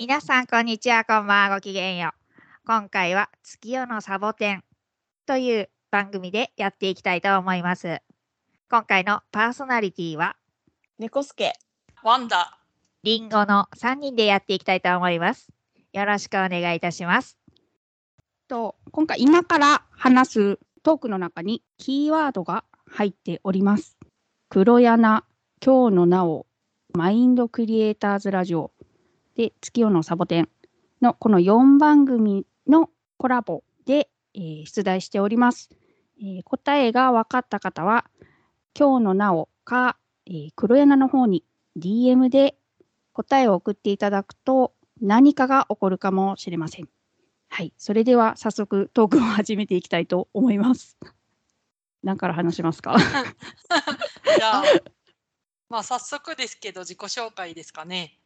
[0.00, 2.40] 皆さん、こんにちは、こんばんは、ごきげんよう。
[2.66, 4.64] 今回は月夜のサボテン
[5.26, 8.00] という番組でやっていきたいと思います。
[8.70, 10.36] 今回のパーソナリティは、
[10.98, 11.52] 猫助。
[12.02, 12.58] ワンダ。
[13.02, 15.50] リンゴの3人でやっていきたいと思います。
[15.92, 17.36] よろしくお願いいたします。
[18.48, 23.98] と今回今から話すトークの中にキーワードが入っております。
[24.48, 25.24] 黒柳、
[25.62, 26.46] 今日のなお、
[26.94, 28.72] マインドクリエイターズラジオ
[29.36, 30.48] で月夜のサボテン
[31.00, 35.70] のこの4番組のコラボで、えー出題しております。
[36.20, 38.04] えー答えが分かった方は
[38.78, 39.96] 今日のなおか、
[40.26, 41.44] えー黒柳の方に
[41.78, 42.56] DM で
[43.12, 46.88] 答えを送っていただくと何かが起こるかもしれません。
[47.48, 50.96] はい、それでは早速トークを始めていきたいと思います。
[52.04, 52.96] 何から話しますか？
[53.00, 54.62] じゃあ、
[55.68, 58.19] まあ早速ですけど自己紹介ですかね。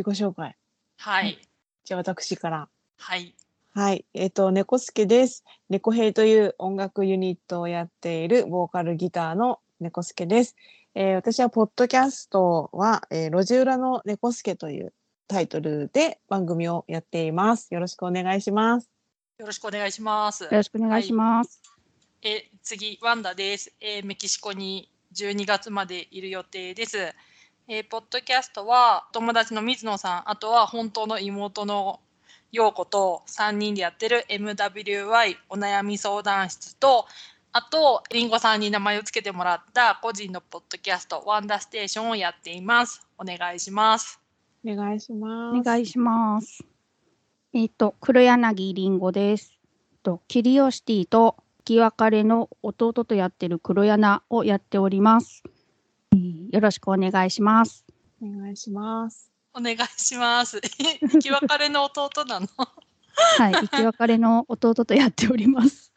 [0.00, 0.56] 自己紹介。
[0.96, 1.38] はい。
[1.84, 2.68] じゃあ私から。
[2.98, 3.34] はい。
[3.72, 4.04] はい。
[4.14, 5.44] えっ、と、猫助です。
[5.68, 10.56] 猫兵という音楽ユニットをやっているボーカルギターの猫助です。
[10.94, 14.92] えー私はポッドキャストは、えー路地裏の猫助という
[15.28, 17.72] タイトルで番組をやっています。
[17.72, 18.90] よろしくお願いします。
[19.38, 20.44] よろしくお願いします。
[20.44, 21.62] よろしくお願いします。
[22.22, 23.72] え、次、ワンダです。
[23.80, 27.14] えーメキシコに12月までいる予定です。
[27.72, 32.00] えーポッドキャストは友達の水野さん、あとは本当の妹の
[32.50, 37.06] 陽子と3人でやってる MWY お悩み相談室と、
[37.52, 43.06] あと、りんごさんに名前を付けてもらった個人のポッドキャスト、ワンダステーションをやっています。
[43.16, 44.20] お願いします。
[44.66, 45.60] お願いします。
[45.60, 46.64] お願いします。
[47.52, 49.56] えっ、と黒柳りんごです。
[50.02, 55.44] とキリオシティと生き別れの弟とやってる黒柳をやっております。
[56.52, 57.84] えーよろしくお願いします。
[58.20, 59.30] お願いします。
[59.54, 60.60] お願いします。
[61.00, 62.48] 生き別れの弟なの？
[63.38, 65.92] はい、生き別れの弟とやっております。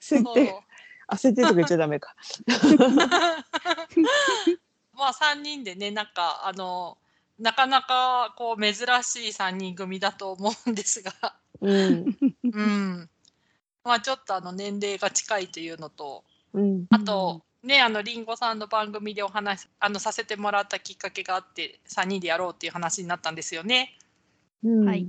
[0.00, 0.60] 設定、そう
[1.06, 2.14] あ、設定とか言っちゃダメか。
[4.92, 6.98] まあ3人でねなんかあの
[7.38, 11.12] なかなかこう珍しい3人組だと思うんですが、
[11.60, 12.18] うん。
[12.42, 13.10] うん、
[13.84, 16.86] まあちょっとあの年齢が近いというのとうん。
[16.90, 23.98] あと、ねあのりんごさんの番組でお話あのさせてもらったきっかけがあって3人でやろうっていう話になったんですよね。
[24.64, 25.08] うんはい。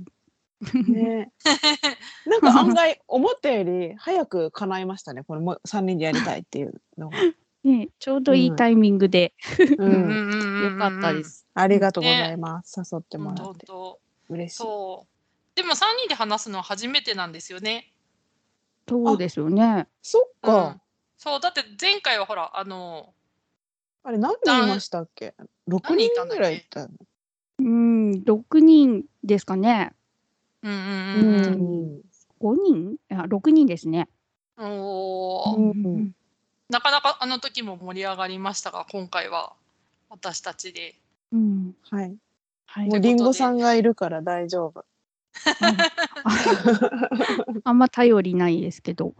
[0.88, 1.32] ね。
[2.26, 5.24] なんか案外思ったより早く叶いましたね。
[5.24, 7.18] これも三人でやりたいっていうのが。
[7.62, 9.34] ね、ちょうどいいタイミングで、
[9.76, 9.84] う。
[9.84, 11.24] うんんうんよかったで。
[11.24, 11.46] す。
[11.52, 12.80] ありがとうございます。
[12.80, 13.66] 誘っても本らって
[14.30, 14.56] 嬉しい。
[14.56, 17.92] そうでも3人で話すのは初めてなんですよね。
[18.88, 19.88] そうですよね。
[20.00, 20.82] そっうかん。
[21.22, 23.12] そうだって前回はほらあの
[24.02, 25.34] あれ何人いましたっけ？
[25.66, 26.94] 六何人ぐらいいたの。
[27.58, 29.92] うん、六人ですかね。
[30.62, 30.84] うんうんうう
[31.22, 31.50] んうん
[31.98, 32.00] ん。
[32.38, 32.96] 五人？
[33.10, 34.08] あ、六人ですね。
[34.56, 35.62] おーう
[35.98, 36.14] ん
[36.70, 39.52] なかなかあの時も盛り上がりましたが今回は
[40.08, 40.94] 私たちで
[41.32, 42.16] うん、はい。
[42.64, 44.86] はいもうリンゴさんがいるから大丈夫。
[47.64, 49.12] あんま頼りないですけど。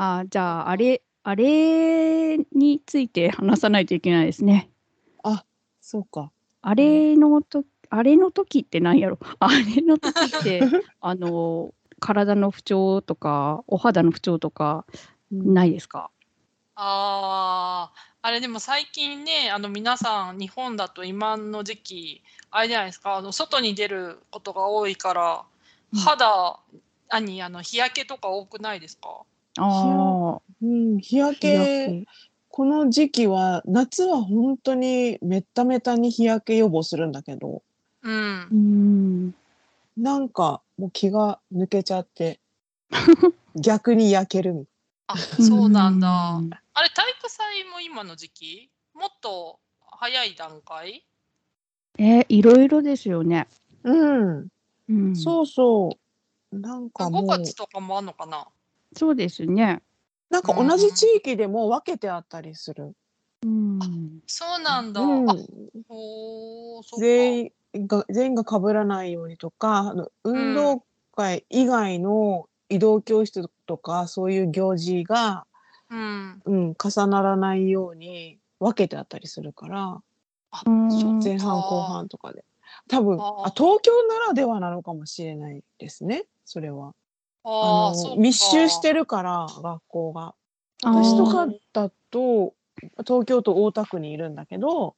[0.00, 4.70] あ、じゃああれあれについて話さないといけないですね。
[5.80, 6.30] そうか。
[6.62, 9.18] あれのとあれの時って何やろ？
[9.40, 10.62] あれの時って
[11.00, 14.84] あの体の不調とかお肌の不調とか
[15.32, 16.10] うんないですか？
[16.76, 23.16] あーあれでも最近ねあの皆さん日本だと今の時期あれじゃないですか？
[23.16, 25.42] あの外に出ることが多いから
[25.92, 25.98] うん
[27.42, 29.22] あの日焼けとか多くないですか？
[29.58, 30.98] ああ、うん。
[30.98, 32.04] 日焼日焼け。
[32.04, 32.06] け
[32.52, 37.62] この時期は夏は本当にめっためたに日焼け予防するんだけど、
[38.02, 39.34] うんうん。
[39.96, 42.40] なんかもう気が抜けちゃって
[43.54, 44.66] 逆に焼けるみ
[45.06, 46.08] あそうなんだ
[46.38, 48.70] うんあれ体育祭も今の時期？
[48.94, 51.04] もっと早い段階？
[51.98, 53.46] え、いろいろですよね。
[53.84, 54.00] たいな。
[54.00, 54.48] うん。
[54.88, 55.98] うん、そうそ
[56.52, 56.58] う。
[56.58, 58.48] なんかも5う月とかもあんのかな？
[58.96, 59.82] そうですね。
[60.30, 62.94] なんか同じ地域でも分けてあったりする。
[63.44, 64.20] うん。
[64.26, 65.26] そうなんだ、うん
[66.98, 70.82] 全員が全員が被らないようにとかあの運動
[71.14, 75.44] 会以外の移動教室とか、そういう行事が、
[75.90, 80.00] うんうん、重ならないように分けてあったりするから
[80.52, 82.44] あ前半後半とかで
[82.88, 86.94] 多分あ東京ならではなのかもしれないですねそれは。
[88.16, 90.34] 密集してるから学校が。
[90.82, 92.54] 私とかだと
[93.06, 94.96] 東京都大田区にいるんだけど、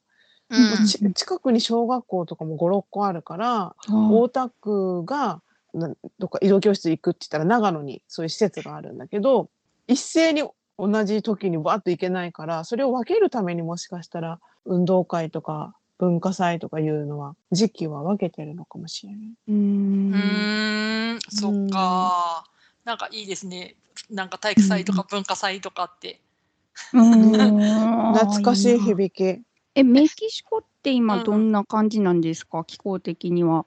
[0.49, 0.85] うん。
[0.85, 5.41] ち近くに小学校とかも56個あるから大田区が
[5.73, 9.49] などっか移動教室行くって言ったら長野にそういう施設があるんだけど
[9.87, 10.43] 一斉に
[10.77, 19.19] 同じ時にバッと行けないからそれを分けるためにもしかしたら運動会とか文化祭とかいうのは時期は分けてるのかもしれない。
[19.47, 22.45] うーんうーん、そっか。
[22.83, 23.75] なんかいいですね。
[24.09, 26.19] なんか体育祭とか文化祭とかって。
[26.93, 29.41] うーん 懐かしい響き。
[29.75, 33.65] え、メキシコって今うんどんな感じなんですか、気候的には。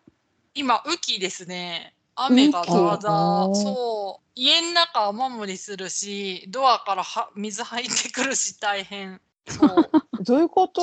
[0.54, 1.94] 今、雨季ですね。
[2.14, 3.44] 雨がざわざわ。
[3.44, 4.26] 雨季そう。
[4.34, 9.20] 家の中雨漏りするし、ドアからは水入ってくるし大変。
[9.46, 9.96] そう。
[10.22, 10.82] どういうこと？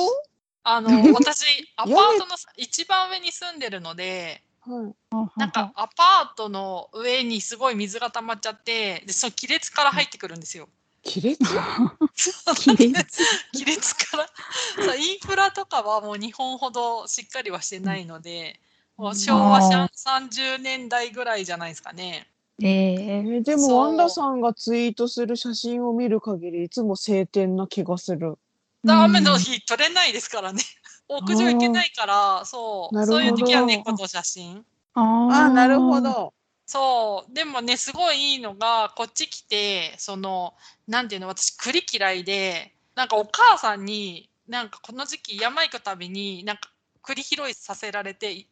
[0.64, 1.44] あの、 私、
[1.76, 4.94] アパートの一番上に住んでるので、はい。
[5.38, 10.68] なんかアパートの上にすごい水が溜まっちゃって、でその亀裂から入ってくるんですよ。
[11.04, 11.44] 亀裂？
[12.54, 13.04] 亀裂
[13.52, 13.94] 亀裂？
[14.10, 14.26] から
[14.84, 18.58] そうインフラとかはもう日本ほどしっかりはしてないので、
[18.96, 22.26] もう昭和あ30年代ぐらいじゃないですかね。
[22.62, 28.38] ええーーでもワンダさんがツイートする写真を見る限りいつも晴天な気がする。
[28.92, 30.62] 雨の日撮れないですからね。
[31.08, 33.06] 屋上行けないから、そう。
[33.06, 34.64] そういう時は猫の写真。
[34.94, 36.00] ああーなるほ。
[36.00, 36.32] ど。
[36.66, 37.34] そう。
[37.34, 40.54] でもね、すごいいいのが、こっち来て、その、
[40.86, 46.70] なんていうの、私、栗嫌いで、なんかお母さんに、なんかこの時期山行くたびに、なんか
[47.02, 48.48] 栗拾いさせられて、皮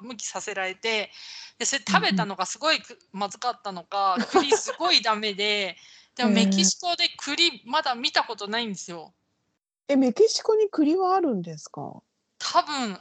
[0.00, 1.10] むきさせられて、
[1.58, 5.76] で、それ食べたのがすごいくまずかったのか、 栗すごいダメで、
[6.16, 9.14] でもメキシコで栗まだ見たことないんですよ。
[9.90, 12.00] えメキシコに栗はあるんですか？
[12.38, 12.96] 多分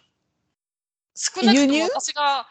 [1.16, 2.48] 少なくとも私が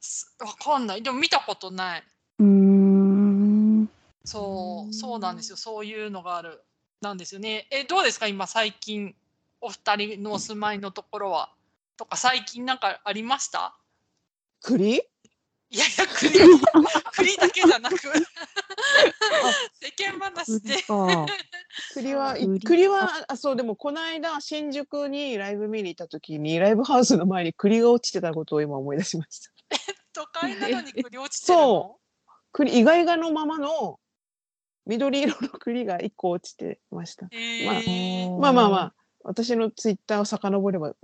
[0.00, 1.02] すわかんない。
[1.02, 2.02] でも見たことない。
[2.38, 3.90] うーん。
[4.24, 5.56] そううんそうなんですよ。
[5.56, 6.64] そういうのがある。
[7.02, 7.66] なんですよね。
[7.70, 8.28] えどうですか？
[8.28, 9.14] 今最近
[9.60, 11.52] お二人のお住まいのところは。
[11.98, 13.76] とか最近なんかありました？
[14.62, 15.02] 栗？
[15.72, 16.38] いやいや栗
[17.16, 18.12] 栗だけじゃなく世
[19.98, 21.26] 間話でか。
[21.94, 29.50] 栗は栗栗はあそうでもこの間新宿にライブ見に行った時にライブハウスの前に栗が落ちてたことを今思い出しました。
[30.12, 31.64] 都会なのに栗落ちてるの？
[31.64, 31.98] そ
[32.52, 33.98] 栗イガイガのままの
[34.84, 37.28] 緑色の栗が一個落ちてました。
[37.32, 40.94] えーまあまあまあ私のツイッターを遡れば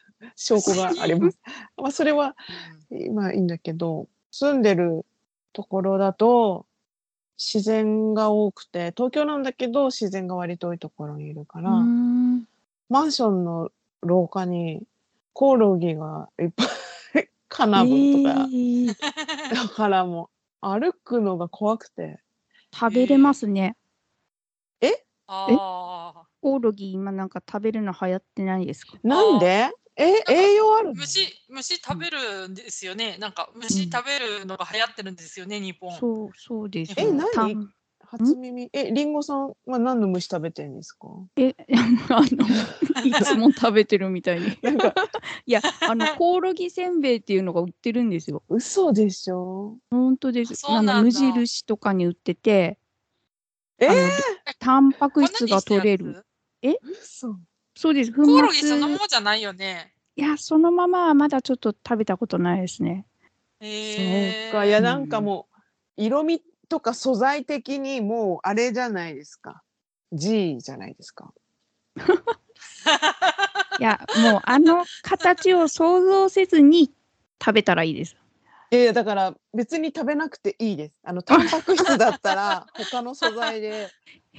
[0.36, 1.38] 証拠があります。
[1.78, 2.36] まあそれは
[3.12, 5.04] まあいいんだけど住んでる
[5.52, 6.66] ところだと
[7.36, 13.70] 自然が多くて東京なんだけど自然が割と多いところにいるから、マンションの
[14.02, 14.82] 廊下に
[15.32, 16.64] コオロギがいっぱ
[17.20, 18.94] いカナブンとか、えー。
[19.54, 20.30] だからも
[20.62, 22.20] う歩くのが怖くて。
[22.74, 23.76] 食べれますね。
[25.30, 28.98] ああコオロギ今なんか食べるの流行ってないですか？
[29.02, 29.70] なんで？
[29.98, 30.94] え栄養あるの？
[30.94, 33.16] 虫虫食べるんですよね。
[33.18, 35.92] なんか虫食べるのが流行ってるんですよね、日本。
[35.98, 36.94] そう、そうです。
[36.98, 37.68] え何？
[38.10, 41.08] 初耳えりんごさんは何の虫食べてるんですか？
[41.36, 41.54] え、
[42.08, 42.46] あの、
[43.04, 44.56] いつも食べてるみたいに。
[44.62, 44.94] なんか
[45.44, 48.42] いや、あの、コオロギせんべいっていうのが売ってるんですよ。
[48.48, 49.76] 嘘でしょ？
[49.90, 50.54] 本当です。
[50.54, 52.78] そうなんだあの無印とかに売ってて、
[53.78, 54.10] えあの
[54.58, 56.24] タンパク質が取れる。
[56.82, 57.38] 嘘
[57.78, 58.12] そうです。
[58.12, 58.96] 粉コオロギその末。
[58.96, 59.94] ままじゃないよね。
[60.16, 63.06] いや、そのままはまだちょっと食べたことないですね。
[63.60, 65.46] へそうかいやなんかも
[65.96, 69.62] う色味とか素材的にもうあれじゃないですか
[70.12, 71.32] G じゃないですか
[73.78, 76.92] いや、もうあの形を想像せずに
[77.40, 78.16] 食べたらいいです。
[78.72, 83.88] いやいやだから別に食べなくていいですあのタンパク質だったら他の素材で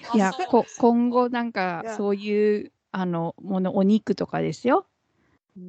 [0.09, 4.87] あ いや、こ今後なんかそういうあのもの、お肉とかですよ。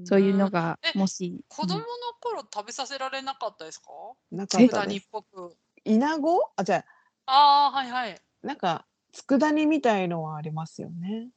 [0.04, 1.40] そういうのがえもし。
[1.48, 1.84] 子供の
[2.20, 3.88] 頃食べさせられなかったですか？
[4.30, 5.56] なかったですぽく。
[5.84, 6.40] イナゴ？
[6.56, 6.84] あじゃ
[7.26, 8.20] あああ、はいはい。
[8.42, 11.28] なんか佃煮みたいのはありますよね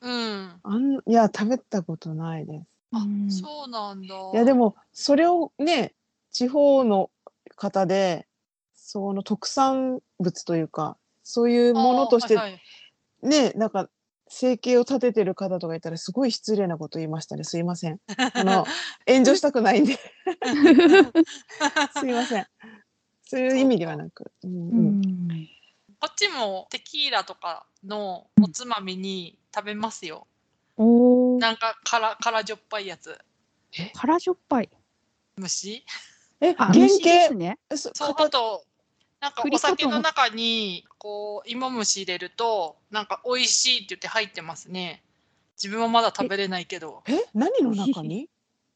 [0.00, 0.60] うん。
[0.62, 4.14] あんいや食べたことないですうんそうなんだ。
[4.32, 5.94] いやでもそれをね
[6.30, 7.10] 地方の
[7.56, 8.26] 方で
[8.74, 12.60] その特産物というかそういうものとしてあーはいはい
[13.22, 13.88] ねなんか
[14.28, 17.44] 生計を立ててる方とかいたらすごい失礼なこと言いましたね。
[17.44, 18.00] すいません。
[18.34, 18.66] あの
[19.06, 19.94] 炎上したくないんで。
[19.94, 20.00] す
[22.08, 22.46] いません。
[23.24, 25.00] そういう意味ではなく、うんううん。
[25.00, 25.48] ん
[26.00, 30.26] こっちもテキーラとかのおつまみに食べますよ。
[30.76, 31.40] おー。
[31.40, 33.18] なんか辛辛じょっぱいやつ。
[33.94, 34.70] 辛じょっぱい。
[35.36, 35.84] 虫？
[36.40, 38.64] えあ、原虫です型そう、そあ形と、
[39.24, 45.02] なんかお酒の中に、こう、芋虫入れると、なんか美味しいって言って入ってますね。
[45.56, 47.02] 自分はまだ食べれないけど。
[47.08, 48.28] え何の中に？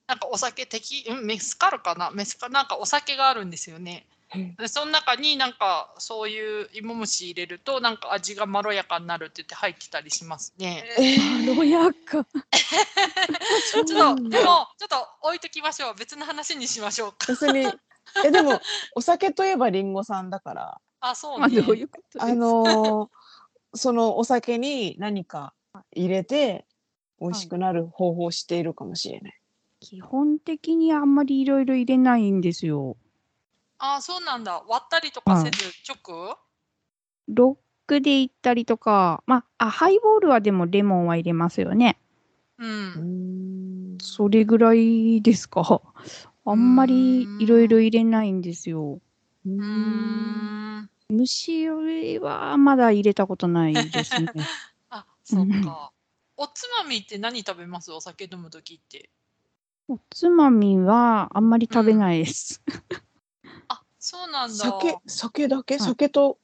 [0.07, 2.11] なんかお酒的、うん、メスカルかな？
[2.13, 4.07] メスカなんかお酒があるんですよね。
[4.35, 10.85] えでその中になんかそういう芋虫入れるとなんか味がまろやかになるって言って入ってたりしますね。
[10.99, 12.27] えまろやか。
[13.73, 17.27] ちょっとでもちょっと置いときましょう別の話にしましょうか。
[17.29, 17.73] 別に
[18.25, 18.61] えでも
[18.95, 21.63] お酒といえばリンゴさんだからあそうまあ、ね。
[21.63, 23.09] どういうことですあのー
[23.75, 25.53] そのお酒に何か
[25.93, 26.67] 入れて
[27.21, 29.41] 美味しくなる方法をしているかもしれない。
[29.81, 32.97] 基本的にあんまりいろいろ入れないんですよ。
[33.79, 36.37] あそうなんだ割ったりとかせず直、
[37.29, 37.57] ロッ
[37.87, 41.99] クでいったりとか、まあ、あハイボールはでもレモンは入れますよね。
[42.59, 45.83] うんそれぐらいですか。
[46.45, 49.01] あんまりいろいろ入れないんですよ。
[49.47, 51.69] うーうーんん蒸し
[52.19, 54.29] はまだ入れたことないですね。
[54.91, 55.93] あそっか。
[56.37, 57.93] おつまみって何食べます？
[57.93, 59.11] お酒飲む時って。
[59.89, 62.63] おつまみはあんまり食べないです。
[64.15, 64.55] あそうなんだ。
[64.55, 66.39] 酒酒だけ、い酒と、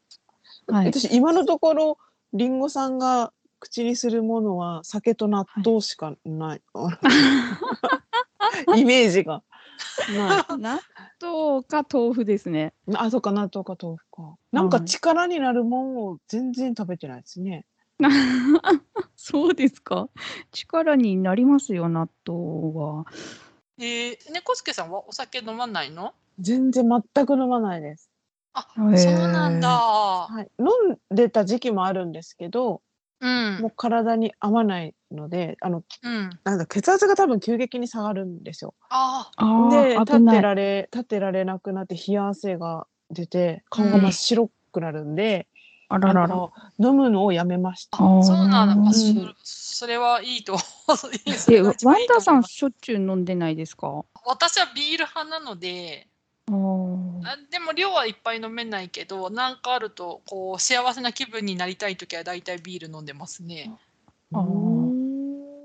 [0.66, 0.87] はい。
[0.87, 1.99] 私今のところ
[2.33, 6.62] リンゴさんが口にするものは酒と納豆しかない、
[8.76, 9.42] イメージが
[10.59, 10.80] 納
[11.21, 12.75] 豆か豆腐ですね。
[12.94, 17.66] あそうか納豆か豆腐かなんか力になるもんを全然食べてないですね、
[19.16, 20.09] そうですか。
[20.52, 23.04] 力になりますよ、納豆は。
[23.78, 26.14] えー、猫助さんはお酒飲まないの？
[26.41, 28.11] 全然全く飲まないです、
[28.53, 28.93] あそう
[29.29, 29.69] なんだ。
[29.69, 30.67] はい、飲
[31.12, 32.83] んでた時期もあるんですけど
[33.21, 36.31] うんもう体に合わないのであのうん。
[36.45, 40.43] なんだ血圧が多分急激に下がるんですよああで立って。
[40.43, 45.47] られ立ってられなくなって冷や汗が出て顔が真っ白くなるんで、
[45.88, 46.50] あららら。
[46.79, 47.99] 飲むのをやめました。
[47.99, 48.73] あ、そうなんだ。
[48.73, 50.55] あーあそそれはいいと。
[50.55, 54.05] いいそで、れがワンダーさんしょっちゅう飲んでないですか？
[54.25, 56.09] 私はビール派なので、
[57.27, 63.71] あでも量はいっぱい飲めないけど、なんかあるとこう幸せな気分になりたいときはだいたいビール飲んでますね。
[64.33, 64.45] あ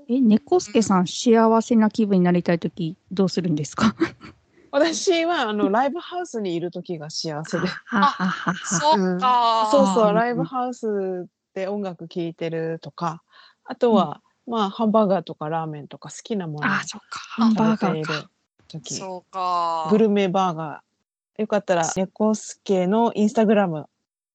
[0.08, 3.94] え、猫助さん、幸せな気分になりたいとき、どうするんですか？
[4.72, 13.22] 私はあのライブハウスにいる時が幸せで、ははははそっか、そうそううんライブハウスで音楽聴いてるとか、
[13.64, 17.18] あとは、まあハンバーガーとかラーメンとか好きなものをあ、そっか。
[17.20, 18.14] ハンバーガ食べている。
[18.20, 18.30] ーか。
[18.70, 19.88] 時、そうか。
[19.90, 21.40] グルメバーガー。
[21.42, 23.86] よかったら猫助のインスタグラム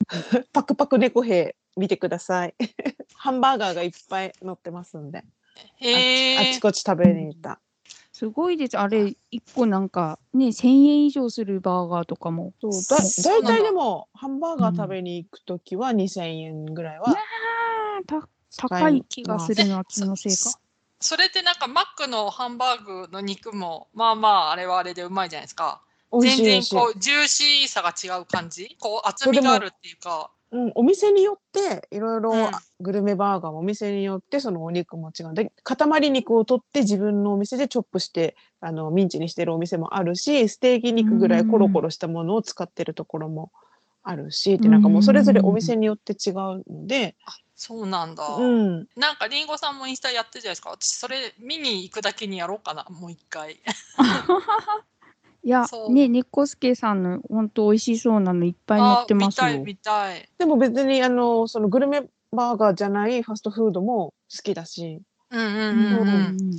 [0.53, 2.55] パクパク猫兵見てください。
[3.13, 5.23] ハンバーガーがいっぱい載ってますんで。
[5.77, 6.61] へえあち。
[6.61, 7.59] こち食べに行った。
[8.11, 8.77] すごいです。
[8.77, 12.53] あれ、一個なんか、ね、1000円以上するバーガーとかも。
[12.61, 20.59] そうだ大体でもハンバーガー食べに行くときは2000円ぐらいはあーた高い気がするのは気のせいか。
[20.99, 25.81] そそれってなんかマックのハンバーグの肉もまあまああれはあれでうまいじゃないですか。
[26.21, 28.75] 全然こうジューシーさが違う感じ？
[28.81, 30.29] こう厚みがあるっていうか。
[30.51, 32.51] うん、お店によっていろいろうん。
[32.81, 35.33] グルメバーガーもお店によってそのお肉も違う。
[35.33, 43.51] で塊肉を取って自分のお店でチョップしてあのミンチにしてるお店もあるしステーキ肉ぐらいコロコロしたものを使ってるところも
[44.03, 47.15] あるしでなんかもうそれぞれお店によって違うので、
[47.55, 48.23] そうなんだ。
[48.27, 50.69] うん、なんかりんごさんもインスタやってるじゃないですか。
[50.71, 53.53] 私それ見に行くだけにやろうかなもう一回。
[55.43, 59.45] いやそう、ね、猫助さんの本当美味しそうなのいっぱい載ってますよ。
[59.45, 60.29] あ見たい見たい。
[60.37, 66.37] でも別にあのそのグルメバーガーじゃないファストフードも好きだしうんうんうんううん。
[66.37, 66.51] ん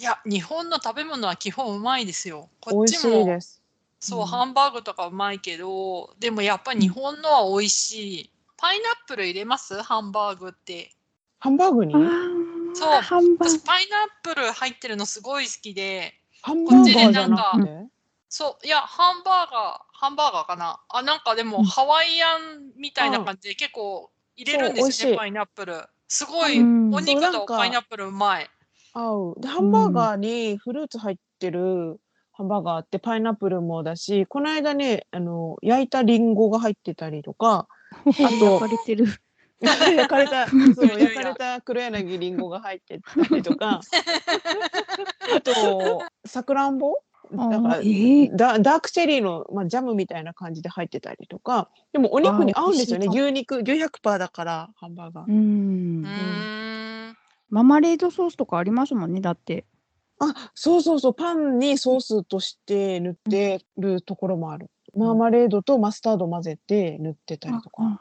[0.00, 2.48] いや日本の食べ物は基本うまいですよ。
[2.60, 3.60] こっちもです。
[4.00, 8.30] そう、うんハンバーグとかうまいけどでもやっぱり日本のは美味しい。
[8.60, 9.80] パイナップル入れます？
[9.82, 10.90] ハンバーグって。
[11.38, 11.94] ハンバーグに？
[12.74, 13.00] そう。
[13.00, 16.12] ハンバー私パイナップル入ってるのすごい好きで。
[16.42, 17.86] ハンバーガーじゃなくて？
[18.28, 18.66] そう。
[18.66, 20.80] いやハンバーガーハンバーガーかな。
[20.88, 21.64] あなんかでも、うん。
[21.64, 25.84] ハワイアンみたいな感じで結構入れるんですねパイナップル。
[26.08, 26.92] すごい、うん。
[26.92, 28.50] お肉とパイナップルうまい。
[28.92, 29.40] 合う。
[29.40, 32.00] でハンバーガーにフルーツ入ってる
[32.32, 37.68] ハンバーガーってパイナップルもだしこの間ねあの焼いたリンゴが入ってたりとか
[38.06, 39.06] あと焼かれてる。
[39.60, 43.80] 焼かれた そう焼かれた黒柳りんごが入ってたりとか。
[45.34, 46.94] あとさくらんぼ？
[47.32, 48.36] だからえー。
[48.36, 51.70] ダダークチェリーの、まあ、ジャムみたいな感じで入ってたりとか。
[51.92, 53.08] でもお肉に合うんですよね。
[53.08, 55.24] 牛肉牛100%だからハンバーガー。
[55.26, 55.30] う。
[55.30, 56.04] ん。
[56.04, 56.06] う。
[56.06, 57.16] ーん。
[57.50, 59.64] ママレードソースとかありますもんね、だって。
[60.20, 61.14] あそうそうそう。
[61.14, 68.00] パンにソースとして塗ってるところもある、マーマレードとマスタード混ぜて塗ってたりとか、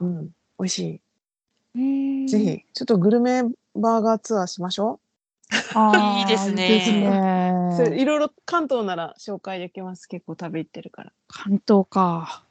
[0.00, 3.42] うん、美味しへいーぜひちょっとグルメ
[3.74, 5.00] バーガーツアーしましょ
[5.74, 7.76] あー いいですねいいですう。
[7.76, 8.02] それね。
[8.02, 10.06] いろいろ関東なら紹介できます。
[10.06, 11.12] 結構食べ行ってるから。
[11.28, 12.44] 関東か。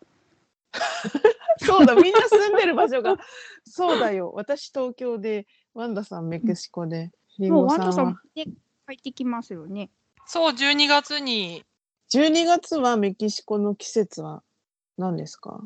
[1.59, 3.17] そうだ、みんな住んでる場所が。
[3.65, 4.31] そうだよ。
[4.33, 8.19] 私東京で、ワンダさんメキシコで、リンもうゴさんはワンダさん。
[8.35, 8.45] ね
[8.87, 9.89] 帰ってきますよね。
[10.25, 11.63] そう、12月に
[12.09, 14.43] 12月はメキシコの季節は
[14.97, 15.59] 何ですか？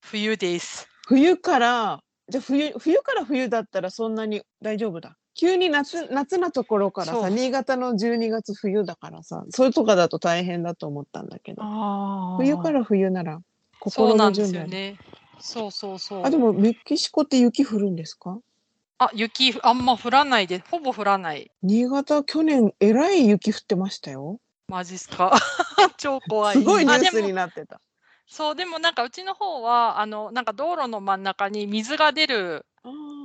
[0.00, 0.86] 冬です。
[1.06, 5.16] 冬から、じゃあ冬、冬から冬だったらそんなに大丈夫だ。
[5.34, 13.40] 急に夏、夏なところからさ、そう新潟の12月冬だからさ、そういうとかだと大変だと思ったんだけど、あ冬から冬なら
[13.80, 14.70] 心の準備ある。
[14.70, 14.98] すよね。
[15.40, 16.26] そうそうそう。
[16.26, 18.38] あ、でもメキシコって雪降るんですか？
[18.98, 21.50] あ、雪あんま降らないで、ほぼ降らない。
[21.62, 24.38] 新潟去年えらい雪降ってましたよ。
[24.72, 25.38] マジっすか？
[25.98, 26.56] 超怖い。
[26.56, 27.78] すごいニュースになってた。
[28.26, 32.64] そう、でもなんかうちの方は、あの、なんか道路の真ん中に水が出る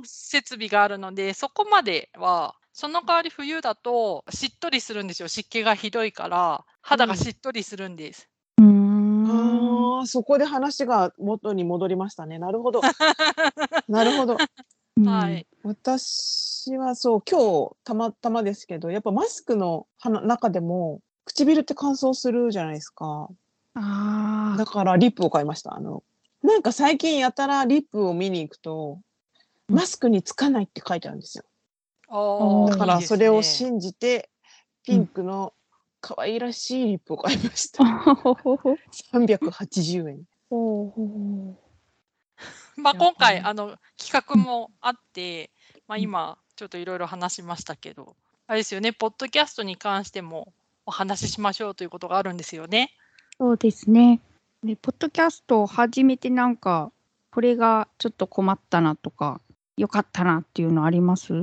[0.04, 5.28] 設備があるので、そこまでは、その代わり冬だとしっとりするんですよ。
[5.28, 8.28] 湿気がひどいから、肌がしっとりするんです。
[8.58, 10.06] うーん。
[10.06, 12.38] そこで話が元に戻りましたね。
[12.38, 12.82] なるほど。
[13.88, 14.36] なるほど。
[15.06, 15.46] はい。
[15.62, 19.86] 私はそう今日たまたまですけどやっぱマスクの
[20.22, 23.28] 中でも唇って乾燥するじゃないですか。
[23.74, 25.74] あだからリップを買いました。
[25.74, 26.02] あの
[26.42, 28.98] なんか最近やたらリップを見に行くと
[29.68, 29.76] うん。
[29.76, 31.44] マスクにつかないって書いてあるんですよ。
[32.68, 34.30] だからそれをね信じて
[34.82, 35.52] ピンクの
[36.00, 38.14] 可愛らしいリップを買いました、あ。
[38.14, 38.76] ほほほ
[39.12, 40.22] 380円。
[42.76, 45.50] まあ、今回ねあの企画もあって、
[45.86, 48.16] まあ、今ちょっといろいろ話しましたけど、
[48.46, 50.54] あれですよね、ポッドキャストに関しても
[50.88, 52.94] お話ししましょうということがあるんですよね。
[53.38, 54.20] そうですね。
[54.64, 56.90] で、ポッドキャストを始めてなんか、
[57.30, 59.42] これがちょっと困ったなとか、
[59.76, 61.34] 良かったなっていうのあります？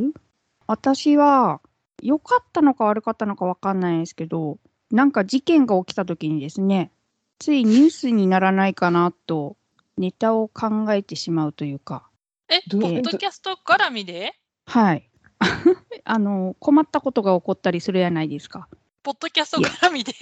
[0.65, 1.61] 私は、
[2.01, 4.57] 良かったのか悪かったのか分かんないんですけど、
[4.89, 6.89] なんか事件が起きた時にですね、
[7.37, 9.57] ついニュースにならないかなと、
[9.97, 12.09] ネタを考えてしまうというか、
[12.49, 14.33] え、ポッドキャスト絡みで？
[14.65, 15.07] はい。
[16.03, 18.67] あの、困ったことが起こったりするじゃないですか。
[19.05, 20.13] ポッドキャスト絡みで？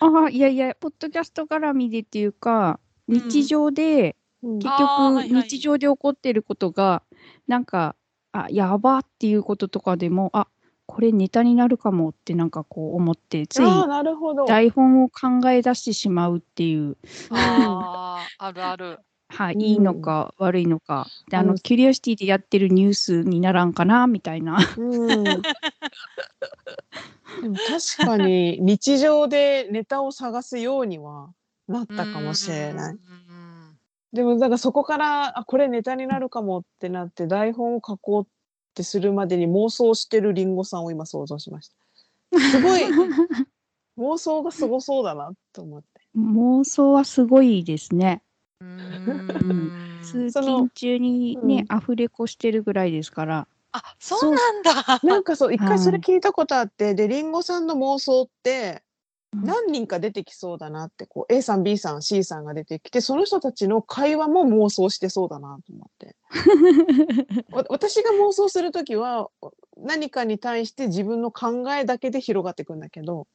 [0.00, 3.14] ああ、いやいや、ポッドキャスト絡みでっていうか、うん。
[3.16, 4.58] 日常で、うん。
[4.60, 7.02] 結局、日常で起こっていることが、
[7.46, 7.96] なんか、
[8.32, 10.48] あ、やばっていうこととかでも、あ、
[10.86, 14.46] これネタになるかもってなんかこう思って、ついああなるほど。
[14.46, 16.96] 台本を考え出してしまうっていう、
[17.28, 18.98] あるある。
[19.28, 21.06] はい、うんいいのか悪いのか。
[21.28, 24.58] で、あの、あのキュリオシティでやってるニュースにならんかな、みたいな。
[24.76, 25.24] うん
[27.42, 31.32] でも確かに日常でネタを探すようには
[31.68, 32.94] なったかもしれない。
[32.94, 32.98] うん
[34.10, 38.26] でもだからそこからあこれネタになるかもってなって台本を書こうっ
[38.74, 42.40] てするまでに妄想してるリンゴさんを今想像しました。
[42.40, 42.80] すごい
[43.98, 45.88] 妄想がすごそうだなと思って。
[46.16, 48.22] 妄想はすごいですね。
[48.60, 48.64] う
[49.12, 53.46] ん 通勤中にね、うアフレコしてるぐらいですから。
[53.72, 55.00] あ、そうなんだ。
[55.02, 58.82] なんかそう一はい回それ聞いたことあって、でリンゴさんの妄想って
[59.34, 66.16] 何人か出てきそうだなってこう A さん B さん C さんが出てきてその人たちの会話も妄想してそうだなと思って。
[67.52, 69.28] わ私が妄想する時は
[69.76, 73.26] 何かに対して自分の考えだけで広がっていくんだけど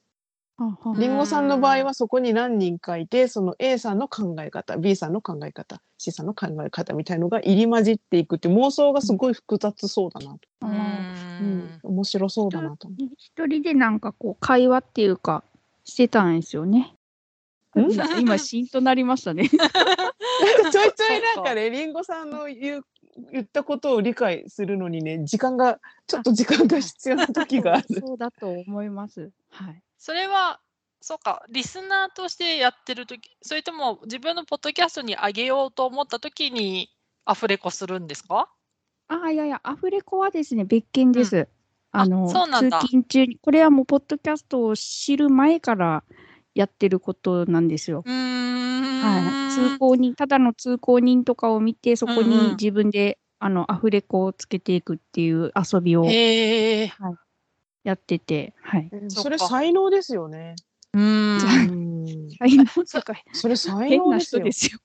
[0.96, 15.42] りんごさんの場合はそこに何人かいてその A さんの考え方 B さんの考え方 C さんの考え方みたいのが入り混じっていくって妄想がすごい複雑そうだなと、ううんん、面白そうだなと思一人でなんかこう会話っていうか
[15.84, 16.94] してたんですよね。
[17.76, 17.90] ん？
[18.20, 19.50] 今シーンとなりましたね。
[19.52, 19.56] う。
[19.56, 22.82] なんかちょいちょいなんかねりんごさんの言う
[23.32, 28.00] 言ったことを理解するのにね時間がちょっと時間が必要な時がある。
[28.00, 29.30] そうだと思います。
[29.50, 29.83] はい。
[30.04, 30.60] それは、
[31.00, 36.90] そうか、リスナーとしてやってるとき、それとも自分のポッドキャストに上げようと思ったときに
[37.24, 38.50] アフレコするんですか？
[39.08, 41.48] ああいやいやアフレコはですね別件です。
[41.94, 42.80] うなんだ。
[42.80, 46.04] 通勤中にこれはもうポッドキャストを知る前から
[46.54, 48.02] やってることなんですよ。
[48.04, 52.28] はい、通行人ただの通行人とかを見てそこうんうん。
[52.28, 56.04] に自分で、あのアフレコをつけていくっていう遊びを。
[56.04, 56.92] へえ。
[57.84, 58.90] やってて、はい。
[59.08, 60.56] それ才能ですよね。
[60.94, 61.38] うーん。
[61.68, 64.40] う ん才能とか それ才変な能ですよ。
[64.40, 64.78] 人ですよ。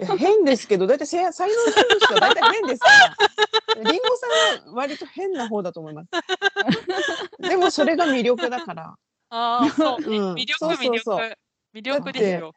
[0.00, 3.84] いや変ですけど、だいたいせ才能のある人は大体変ですから。
[3.84, 4.26] りんごさ
[4.66, 6.10] んは割と変な方だと思います。
[7.38, 8.94] でもそれが魅力だから。
[9.30, 10.18] ああ、そうね。
[10.18, 11.18] うん魅力、そうそうそう
[11.74, 12.00] 魅力。
[12.00, 12.52] 魅力ですよ。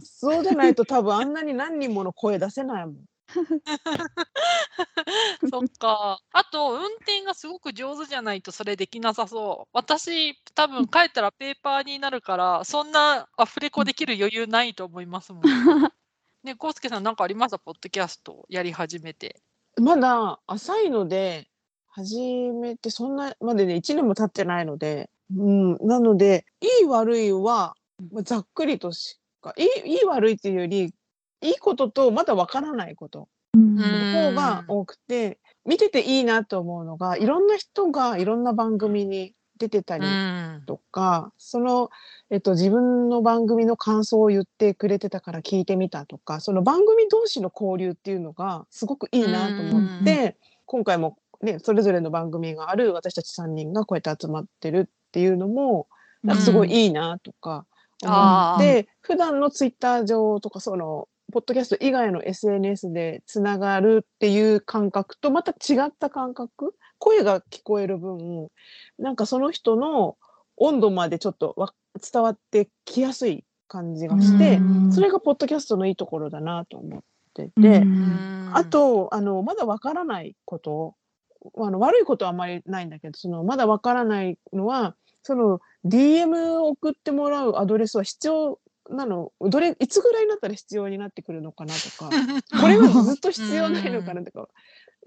[0.00, 3.04] そうでないと多分あんなに何人もの声出せないもん。
[5.50, 6.20] そっか。
[6.32, 9.68] あと、運転がすごく上手じゃないとそれできなさそう。
[9.72, 15.42] 私、多分帰ったらペーパーになるから、そんなアフレコできる余裕ないと思いますもん。
[16.44, 17.58] ね、コウスケさん、なんかありました？
[17.58, 19.40] ポッドキャストやり始めて。
[19.80, 21.48] まだ浅いので
[21.88, 22.18] 始
[22.52, 27.74] めてそんなまでね1年も経ってないので、うん、なのでいい悪いは
[28.10, 30.92] まあざっくりとしかいいいい悪いっていうより
[31.42, 33.28] いいこととまだわからないこと。
[33.54, 33.76] うん。
[33.76, 33.82] の
[34.30, 40.62] 方が多くて見てていいなと思うのがいろんな人がいろんな番組に出てたりん。
[40.66, 41.90] とか、その、
[42.30, 55.86] えっと、自分の番組の感想を言ってくれてたから聞いてみたとかその番組同士の交流っていうのがすごくいいなと思って今回も、ね、それぞれの番組がある私たち3人がこうやって集まってるっていうのも
[56.24, 57.66] なんかすごいいいなとか
[58.02, 66.74] 思って、普段のツイッター上とかそのポッドキャスト以外の SNS でつながるっていう感覚とまた違った感覚？
[66.98, 68.48] 声が聞こえる分
[68.98, 70.16] なんかその人の
[70.56, 71.72] 温度までちょっとわ
[72.12, 74.92] 伝わってきやすい感じがして、うん。
[74.92, 77.02] それがポッドキャストのいいところだなと思っ
[77.34, 77.82] てて、
[78.52, 80.94] あ、とあのまだわからないこと
[81.58, 88.58] あの悪いことはあんまりないんだけどそのまだわからないのはその DM を送ってもらうアドレスは必要
[88.92, 92.10] なのどれいつぐらいになったら必要になってくるのかなとか
[92.60, 94.48] これはずっと必要ないのかなとか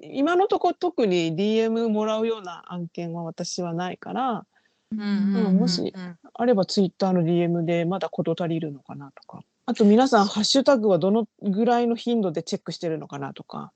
[0.02, 4.46] 今のところ特に DM もらうような案件は私はないから
[4.92, 9.42] うんうんもしうんあればツイッターの DM でまだ事足りるのかなとか。
[9.68, 13.72] あと皆さんハッシュタグはどのぐらいの頻度でチェックしてるのかなとか。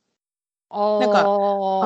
[0.72, 1.24] なんかあ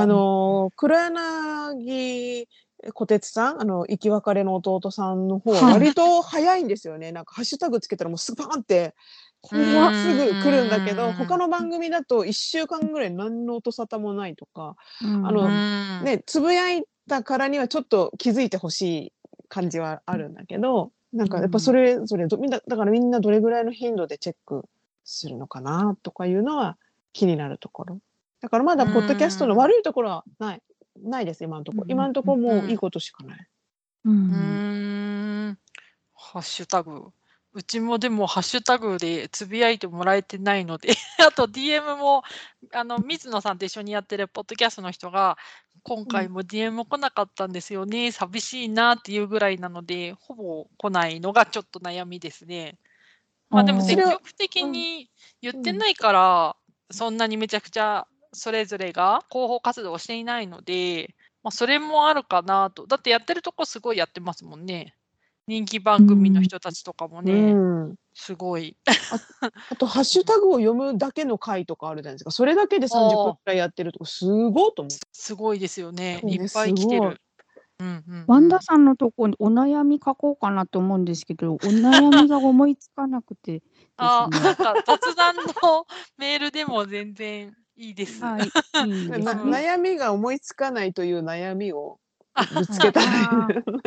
[0.06, 2.50] のー黒柳
[2.94, 7.12] 小鉄さんあの生き別れの弟さんの方は割と早いんですよね。
[7.12, 8.96] なんかハッシュタグつけたらもうすぐパーンって
[9.42, 11.14] こううんすぐ来るんだけどうん。
[11.14, 15.28] 他の番組だと1週間ぐらい何の音沙汰もないとかうん。
[15.28, 16.06] あのうん。
[16.06, 19.14] ね、つぶやいたからにはちょっと気づいてほしい
[19.50, 24.66] 感じはあるんだけど、なんかやっぱそれぞれどみんなだからみんなどれぐらいの頻度でチェック
[25.04, 26.78] するのかなとかいうのは
[27.12, 28.00] 気になるところ。
[28.42, 30.62] だからまだポッドキャストの悪いところはない、
[31.02, 31.80] ないです今のとこ。
[31.80, 31.84] ろ。
[31.84, 33.48] うん今のところもういいことしかない。
[34.06, 35.58] ううん。
[36.14, 37.12] ハッシュタグ。
[37.56, 40.90] うちもでもハッシュタグでつぶやいてもらえてないので、
[41.26, 42.24] あと DM も、
[42.72, 45.38] あの、水野さんと一緒にやってるポッドキャストの人が、
[45.84, 52.80] 今回も DM 来なかったんですよね、寂しいなっていうぐらいなので、ほぼ来ないのがちょっと悩みですね。
[53.50, 56.56] まあでも積極的に言ってないから、
[56.90, 62.88] そんなにめちゃくちゃそれぞれが広報活動をしていないので、まあ、それもあるかなと。
[62.88, 64.96] だってやってるとこすごいやってますもんね。
[65.46, 67.58] 人気番組の人たちとかもね、う
[67.90, 68.78] ん、すごい。
[69.70, 72.32] あとハッシュタグを読むだけの回とかあるじゃないですか。
[72.32, 74.90] それだけで30分くらいやってるとこすごいと思う。
[75.12, 76.22] すごいですよね。
[76.26, 77.02] いっぱい来てる。
[77.02, 77.18] うん
[77.80, 83.64] うんうんワンダさんのとこにお悩み書こうかなと思うんですけど、お悩みが思いつかなくてです
[83.98, 84.40] あ、ね。
[84.40, 85.44] なんか雑談の
[86.18, 88.24] メールでも全然いいです。
[88.24, 89.30] はい、いいです。
[89.30, 92.00] 悩みが思いつかないという悩みを
[92.54, 93.06] ぶつけたい。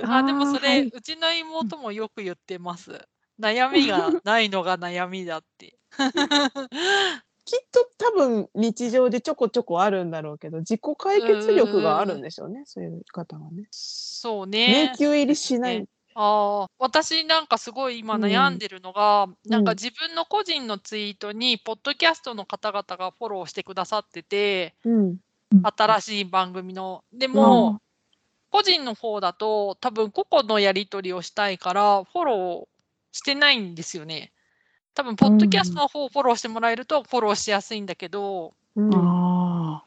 [0.03, 3.01] あ、でもそれ、はいうちの妹もよく言ってます。
[3.40, 5.79] 悩みがないのが悩みだって。
[7.44, 13.68] きっと多分日常でちょこちょこあるんだろうけど自己解決力があるんでしょうねそういう方はね。
[13.70, 15.07] そうね迷。
[15.07, 15.87] 宮入りしない。
[16.16, 18.22] ねああ、私なんかすごい今うん。
[18.22, 25.18] 悩んでるのが、なんかうん自分の個人のツイートに、ポッドキャストの方々がフォローしてくださってて、うん。
[25.62, 27.05] 新しい番組の。
[27.12, 27.81] でも、
[28.50, 34.33] 個人の方だと、多分個々のやり取りをしたいから、フォローしてないんですよね。
[34.94, 38.94] 多分、ポッドキャストの方をフォローしてもらえると、フォローしやすいんだけど、うん。
[38.94, 39.83] あ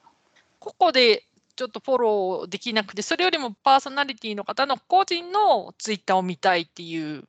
[0.59, 1.23] 個々で
[1.59, 7.25] ちょっとフォローできなくて、それよりもパーソナリティの方の個人のツイッターを見たいっていう、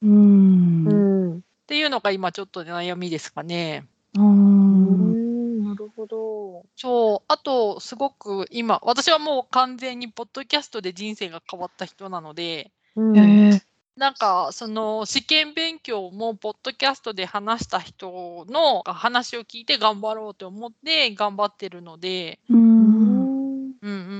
[0.00, 1.38] ーうん。
[1.38, 3.84] っていうのが今ちょっと悩みですかね。
[4.16, 6.66] うんなるほど。
[6.76, 13.60] そう、あと、すごく今、私はもう完全にポッドキャストで人生が変わった人なので、うん
[13.96, 22.77] なんか、その試験勉強も、ポッドキャストで話した人の話を聞いて頑張ろうと思って頑張ってるので、う。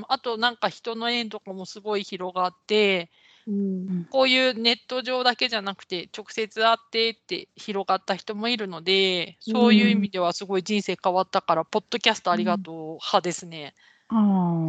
[0.08, 3.10] あとなんか人の縁とかもすごい広がって、
[3.46, 4.04] うん。
[4.10, 13.74] こういうネット上だけじゃなくて、直接会ってって広がった人もいるので、そういう意味ではすごい人生変わったから、ポッドキャストありがとう派ですね。
[14.08, 14.14] あ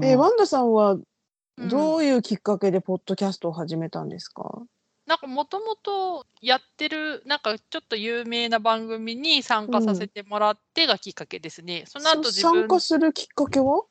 [0.02, 0.06] ー。
[0.06, 1.68] えワンダさんはうん。
[1.68, 4.63] どういうきっかけでポッドキャストを始めたんですか？
[5.06, 11.84] なんかもともとやってる、なんかちょっと有名な番組に参加させてもらってがきっかけですね。
[11.88, 13.84] その後自分参加するきっかけは？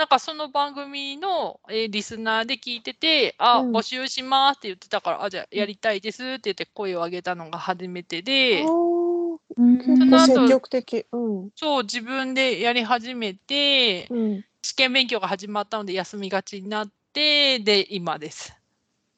[0.00, 9.38] なんかその番組の、えーリスナーで聞いてて、あ、うん募集しますって言ってたから、あ、じゃあやりたいですって言って声を上げたのが初めてで、うん
[9.98, 11.04] その後積極的。
[11.12, 11.50] うん。
[11.54, 14.44] そう、自分でやり始めて、うん。
[14.62, 18.56] 試験勉強が始まったので休みがちになって、で、今です。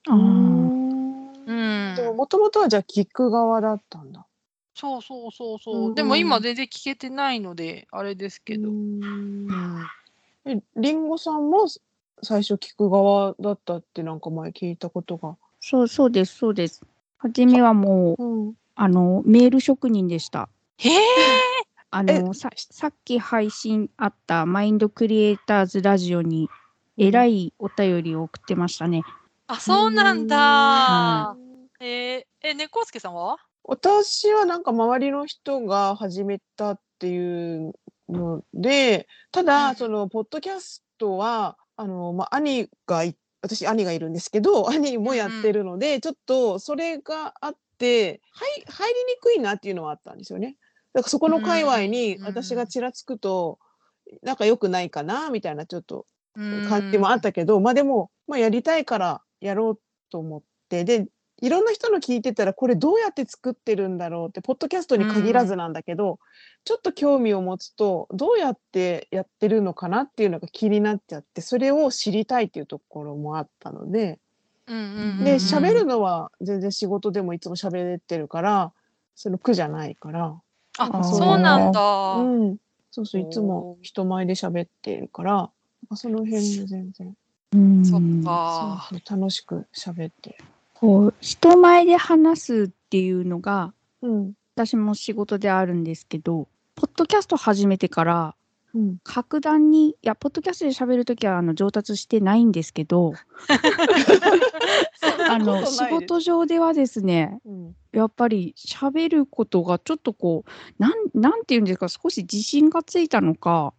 [0.08, 1.94] あーうん。
[1.94, 4.26] でも、もともとはじゃあ聞く側だったんだ。
[4.74, 5.76] そうそうそうそう。
[5.76, 8.68] うんうんでも今全然聞けてないので、あれですけど。
[8.68, 9.86] ううんん
[10.44, 11.66] え、りんごさんも
[12.22, 15.36] 最初聞く側だったってなんか前聞いたことが。
[15.60, 16.82] そうそうです、そうです。
[17.18, 18.54] 初めはもう、うん。
[18.74, 20.48] あの、メール職人でした。
[20.78, 20.98] へえ
[21.90, 26.48] あの、ささっき配信あったマインドクリエイターズラジオに、
[26.96, 29.02] えらいお便りを送ってましたね。
[29.46, 31.36] あ、そうなんだ。
[31.80, 33.36] えー、え、猫助さんは？
[33.64, 37.74] 私はなんか周りの人が始めたっていう
[38.12, 50.56] ので、たうんだ、その、ポッドキャストは、あの、まあ、兄がい、私、兄がいるんですけど、 兄もやってるので、ちょっと、それがあって、はい、入りにくいなっていうのはあったんですよね。
[50.92, 52.24] だからそこの界隈にうん。
[52.26, 53.58] 私がちらつくと、
[54.22, 56.68] なんか良くないかな、みたいなちょっとうん。
[56.68, 61.06] 感じもあったけど、まあでも、まあやりたいからやろうと思って、で、
[61.42, 66.20] いろんな人の聞いてたら、これどうやって作ってるんだろうって、ポッドキャストに限らずなんだけど、
[66.64, 74.20] ちょっと興味を持つと、どうやってやってるのかなっていうのが気になっちゃって、それを知りたいっていうところもあったので、
[74.68, 78.72] うんうんうんで、うん喋るのは全然仕事でもいつも喋ってるから、
[79.16, 80.40] その苦じゃないから、
[80.78, 82.14] あ、そうなんだ。
[82.18, 82.56] うん。
[82.92, 85.50] そうそう、いつも人前で喋ってるから、
[85.96, 87.16] その辺で全然、
[87.52, 88.88] うんそっか。
[89.10, 90.36] 楽しく喋ってる。
[90.82, 94.32] こう人前で話すっていうのがうん。
[94.54, 98.34] 私も仕事であるんですけどポッドキャスト始めてから
[98.74, 98.98] うん。
[99.04, 103.12] 格段にいやポッドキャストで喋るときはあの上達してないんですけど
[105.30, 107.76] あの仕事上ではですねうん。
[107.92, 113.72] やっぱり喋ることがちょっとこうなんなんていうんですか少し自信がついたのか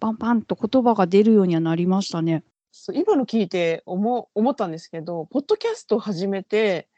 [0.00, 2.42] パンパンと言葉が出るようにはなりましたね。
[2.80, 6.88] そう今の聞いて思思ったんですけど、ポッドキャストを始めて、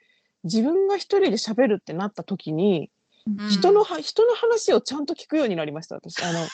[0.44, 2.90] 自分が一人で喋るってなった時に、
[3.26, 6.22] うん人のは、人の話をちゃんと聞くようになりました、私。
[6.22, 6.48] あの、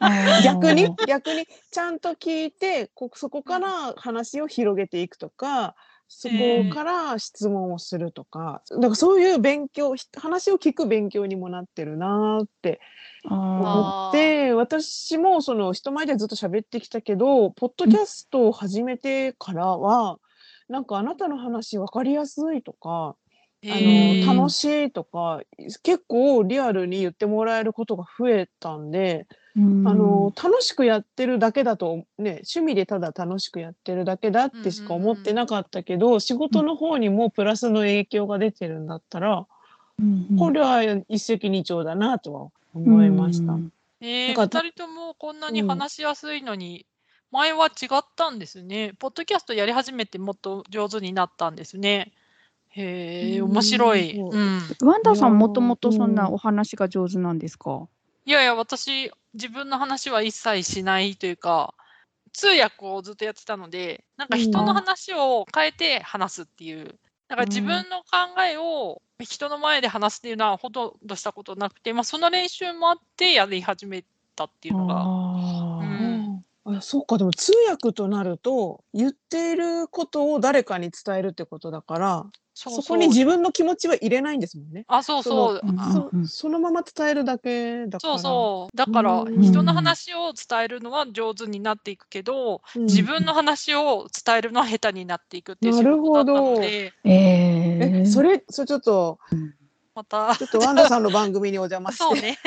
[0.44, 5.74] 逆に、逆に、ちゃんと聞いて、こそこから話を広げていくとか、
[6.08, 6.34] そこ
[6.72, 12.80] から質問をするとか、だからそういう勉強、ひ話を聞く勉強にもなってるなーって
[13.28, 20.18] あ思って、私もその人前でずっと喋ってきたけど、ポッドキャストを始めてからは、
[20.68, 23.16] なんかあなたの話分かりやすいとか、
[23.64, 25.40] あの楽しいとか
[25.84, 39.46] 結構リアルに言ってもらえることが増えたんで、ーあの楽しくやってるだけだとね趣味でただ楽しくやってるだけだってしか思ってなかったけど、仕事の方にもプラスの影響が出てるんだったら、
[40.00, 40.36] うんうん。
[40.36, 43.52] これは一石二鳥だなとは思いました。
[43.52, 46.86] うんえー、二人ともこんなに話しやすいのに、
[47.30, 48.92] 前は違ったんですね。
[48.98, 52.12] ポッドキャストやり始めてもっと上手になったんですね。
[52.70, 54.14] へえ、うん面白い。
[54.16, 54.60] そううん。
[54.82, 57.88] ワンダさんもともとそんうなんお話が上手なんですか、
[58.24, 61.74] いやいや、私、自分の話は一切しないというか、
[62.32, 66.98] 通訳をずっとやってたので、なんか人の話を変えて話すっていう、
[67.32, 74.04] だから自分の考えを人の前で話すっていうのはほとんどしたことなくて、まあ、その練習もあってやり始め
[74.36, 75.61] たっていうのが。
[76.64, 77.18] あそうか。
[77.18, 84.84] でも通訳となると言っていることを誰かに伝えるってことだからそそこに自分の気持ちは入れないんですもんね。
[84.86, 85.60] あ、そうそう。
[85.60, 88.12] そのあそうんそのまま伝えるだけだから。
[88.12, 88.76] そうそう。
[88.76, 89.40] だからうん。
[89.40, 92.84] 人の話を伝えるのは上手になっていくけど、うん。
[92.84, 96.54] 自分の話を伝えるのは下手になっていくっていう仕なる事だったほど。
[96.56, 98.00] ので、えー。
[98.02, 99.18] えそれそれちょっと
[99.94, 102.04] またちょっとワンダさんの番組にお邪魔して。
[102.04, 102.38] そうね。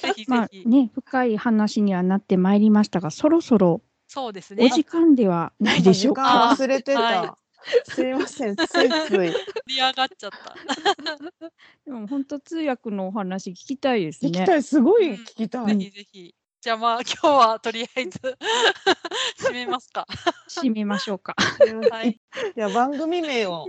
[0.00, 0.66] ぜひぜまあひ。
[0.66, 4.64] ね深い話にはなってまいりましたがそろそろそうですね。
[4.64, 6.48] お時間ではないでしょう時か。
[6.50, 7.00] 間忘れてた。
[7.00, 7.38] は
[7.84, 8.88] すいませんついつい。
[9.08, 9.32] 盛
[9.66, 10.54] り上がっちゃった。
[11.84, 14.30] でも本当通訳のお話聞きたいですね。
[14.30, 15.80] 聞きたいすごい聞きたぜい。
[15.80, 16.34] ひぜひ。
[16.60, 18.18] じゃあまあ今日はとりあえず
[19.38, 20.06] 締めますか。
[20.48, 21.34] 締めましょうか。
[21.90, 22.20] はい。
[22.56, 23.66] じゃあ番組名を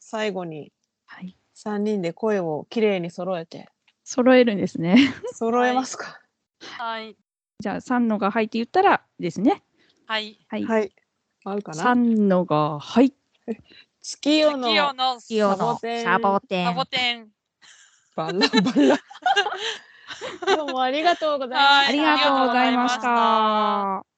[0.00, 0.72] 最後に
[1.06, 1.36] はい。
[1.58, 3.70] 三人で声をきれいに揃えて
[4.04, 5.14] 揃えるんですね。
[5.32, 6.20] 揃えますか？
[6.60, 7.16] はい。
[7.58, 9.62] じゃあ三のがはいって言ったらですね。
[10.06, 10.38] はい。
[10.48, 10.64] はい。
[10.64, 10.92] はい。
[11.46, 11.82] あるかな？
[11.82, 13.14] 三のがはい。
[14.02, 16.84] 月夜の月夜の月夜のサボテンサボテンサボ。
[16.84, 17.28] テン。
[18.14, 18.98] バラバラ。
[20.56, 21.64] どうもありがとうございました。
[21.64, 24.15] はいありがとうございました。